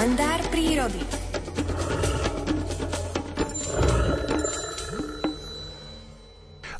[0.00, 1.04] Kalendár prírody.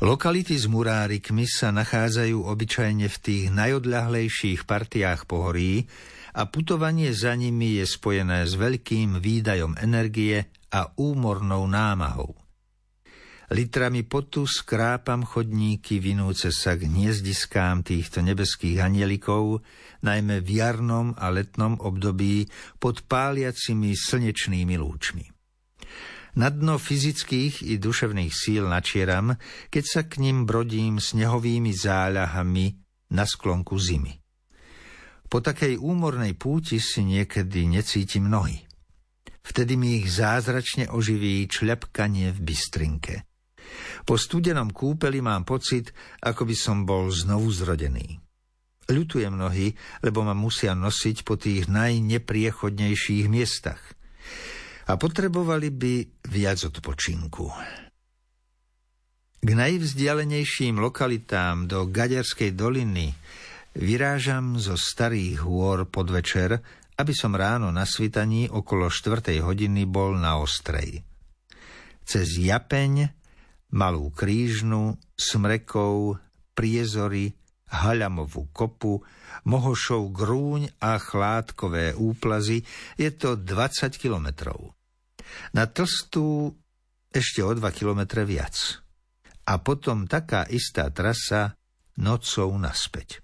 [0.00, 5.84] Lokality s murárikmi sa nachádzajú obyčajne v tých najodľahlejších partiách pohorí
[6.32, 12.32] a putovanie za nimi je spojené s veľkým výdajom energie a úmornou námahou.
[13.50, 19.66] Litrami potu skrápam chodníky vinúce sa k hniezdiskám týchto nebeských anielikov,
[20.06, 22.46] najmä v jarnom a letnom období
[22.78, 25.26] pod páliacimi slnečnými lúčmi.
[26.38, 29.34] Na dno fyzických i duševných síl načieram,
[29.66, 32.66] keď sa k ním brodím snehovými záľahami
[33.18, 34.14] na sklonku zimy.
[35.26, 38.62] Po takej úmornej púti si niekedy necítim nohy.
[39.42, 43.14] Vtedy mi ich zázračne oživí čľapkanie v bystrinke–
[44.04, 45.92] po studenom kúpeli mám pocit,
[46.24, 48.20] ako by som bol znovu zrodený.
[48.90, 49.70] Ľutujem nohy,
[50.02, 53.78] lebo ma musia nosiť po tých najnepriechodnejších miestach.
[54.90, 55.94] A potrebovali by
[56.34, 57.46] viac odpočinku.
[59.40, 63.14] K najvzdialenejším lokalitám do Gaďarskej doliny
[63.78, 66.58] vyrážam zo starých hôr podvečer,
[66.98, 69.40] aby som ráno na svitaní okolo 4.
[69.40, 71.00] hodiny bol na ostrej.
[72.04, 73.19] Cez Japeň
[73.70, 76.18] Malú krížnu, smrekov,
[76.58, 77.30] priezory,
[77.70, 78.98] haľamovú kopu,
[79.46, 82.66] mohošov grúň a chládkové úplazy
[82.98, 84.74] je to 20 kilometrov.
[85.54, 86.50] Na tlstú
[87.14, 88.82] ešte o 2 kilometre viac.
[89.46, 91.54] A potom taká istá trasa
[91.94, 93.22] nocou naspäť.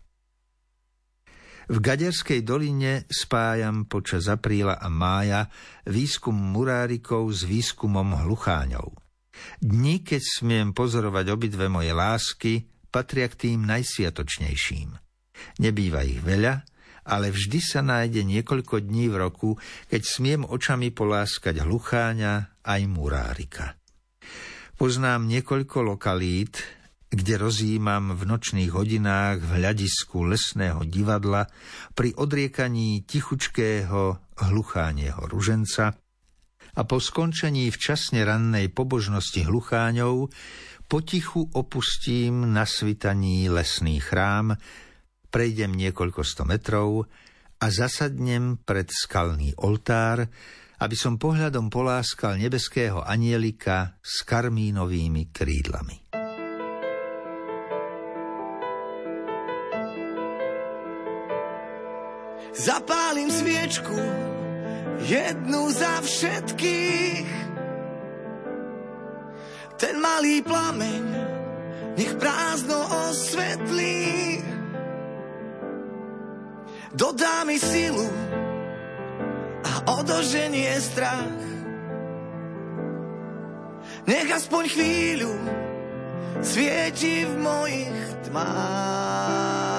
[1.66, 5.50] V Gaderskej doline spájam počas apríla a mája
[5.82, 8.94] výskum murárikov s výskumom hlucháňov–
[9.60, 14.96] Dni, keď smiem pozorovať obidve moje lásky, patria k tým najsviatočnejším.
[15.60, 16.64] Nebýva ich veľa,
[17.06, 19.50] ale vždy sa nájde niekoľko dní v roku,
[19.86, 23.78] keď smiem očami poláskať hlucháňa aj murárika.
[24.76, 26.60] Poznám niekoľko lokalít,
[27.08, 31.48] kde rozjímam v nočných hodinách v hľadisku lesného divadla
[31.94, 35.96] pri odriekaní tichučkého hluchánieho ruženca
[36.76, 40.28] a po skončení včasne rannej pobožnosti hlucháňov
[40.86, 44.54] potichu opustím na svitaní lesný chrám,
[45.32, 47.08] prejdem niekoľko sto metrov
[47.58, 50.28] a zasadnem pred skalný oltár,
[50.76, 56.04] aby som pohľadom poláskal nebeského anielika s karmínovými krídlami.
[62.56, 63.96] Zapálim sviečku
[65.00, 67.30] jednu za všetkých.
[69.76, 71.04] Ten malý plameň
[71.96, 74.40] nech prázdno osvetlí.
[76.96, 78.08] Dodá mi silu
[79.60, 81.44] a odoženie strach.
[84.08, 85.34] Nech aspoň chvíľu
[86.40, 89.75] svieti v mojich tmách.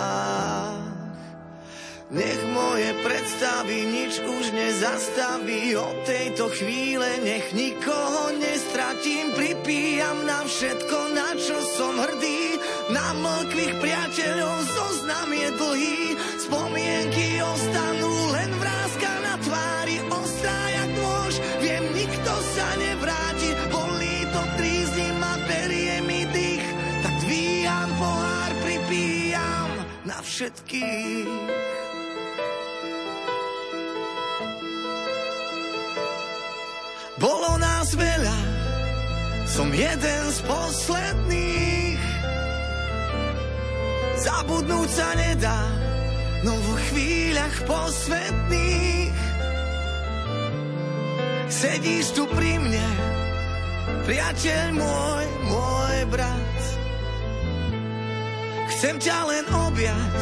[2.07, 5.75] Nech moje predstavy nič už nezastaví.
[5.75, 9.35] Od tejto chvíle nech nikoho nestratím.
[9.35, 12.63] Pripíjam na všetko, na čo som hrdý.
[12.95, 15.99] Na mlkvých priateľov zoznam je dlhý.
[16.47, 19.99] Spomienky ostanú len vrázka na tvári.
[20.07, 23.51] Ostrá jak nôž, viem, nikto sa nevráti.
[23.67, 26.67] Bolí to, trízni ma, berie mi dých.
[27.03, 29.69] Tak dvíham pohár, pripíjam
[30.07, 31.66] na všetkých
[37.17, 38.39] Bolo nás veľa,
[39.49, 42.01] som jeden z posledných.
[44.21, 45.61] Zabudnúť sa nedá,
[46.45, 49.17] no vo chvíľach posvetných.
[51.49, 52.87] Sedíš tu pri mne,
[54.05, 56.61] priateľ môj, môj brat.
[58.77, 60.17] Chcem ťa len objať,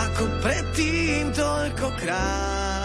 [0.00, 2.81] ako predtým toľkokrát.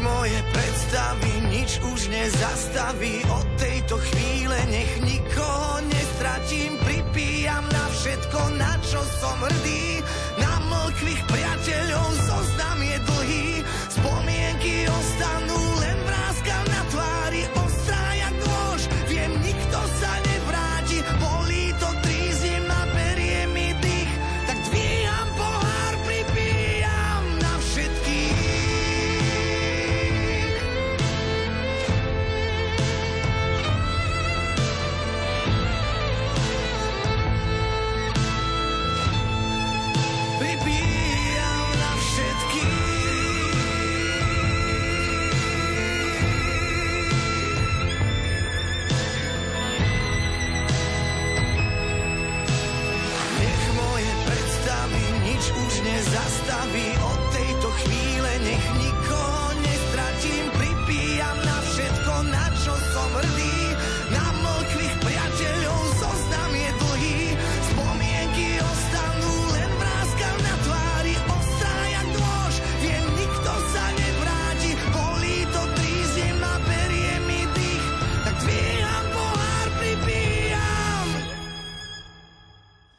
[0.00, 3.22] Moje predstavy nič už nezastaví.
[3.28, 6.80] Od tejto chvíle nech nikoho nestratím.
[6.80, 10.00] Pripíjam na všetko, na čo som hrdý.
[10.40, 11.59] Na mlkvých priateľov
[56.60, 60.44] hlavy od tejto chvíle nech nikoho nestratím.
[60.60, 63.60] Pripíjam na všetko na čo som hrdý.
[64.12, 67.32] Na mlkvých priateľov zoznam je dlhý.
[67.64, 72.54] Spomienky ostanú len vrázkam na tvári ostrá jak nôž.
[72.84, 74.76] Viem nikto sa nevráti.
[74.92, 77.86] Bolí to tríziem na perie mi dých.
[78.28, 81.08] Tak dvíham pohár pripíjam.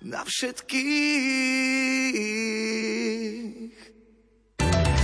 [0.02, 2.41] Na všetkých.